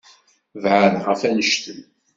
Beɛɛed 0.61 0.95
ɣef 1.07 1.19
annect-en. 1.27 1.81